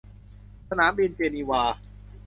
[0.69, 1.63] สนามบินเจนีวา